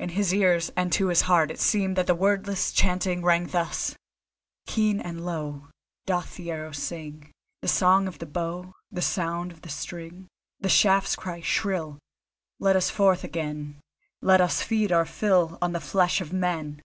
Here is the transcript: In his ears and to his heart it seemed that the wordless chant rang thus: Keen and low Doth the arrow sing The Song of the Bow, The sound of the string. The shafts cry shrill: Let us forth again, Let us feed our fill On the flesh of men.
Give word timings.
In 0.00 0.08
his 0.08 0.32
ears 0.32 0.70
and 0.74 0.90
to 0.94 1.08
his 1.08 1.20
heart 1.20 1.50
it 1.50 1.60
seemed 1.60 1.96
that 1.96 2.06
the 2.06 2.14
wordless 2.14 2.72
chant 2.72 3.04
rang 3.04 3.48
thus: 3.48 3.94
Keen 4.66 5.00
and 5.02 5.22
low 5.26 5.68
Doth 6.06 6.36
the 6.36 6.50
arrow 6.50 6.72
sing 6.72 7.30
The 7.60 7.68
Song 7.68 8.08
of 8.08 8.18
the 8.18 8.24
Bow, 8.24 8.72
The 8.90 9.02
sound 9.02 9.52
of 9.52 9.60
the 9.60 9.68
string. 9.68 10.28
The 10.60 10.70
shafts 10.70 11.14
cry 11.14 11.42
shrill: 11.42 11.98
Let 12.58 12.74
us 12.74 12.88
forth 12.88 13.22
again, 13.22 13.78
Let 14.22 14.40
us 14.40 14.62
feed 14.62 14.92
our 14.92 15.04
fill 15.04 15.58
On 15.60 15.72
the 15.74 15.80
flesh 15.80 16.22
of 16.22 16.32
men. 16.32 16.80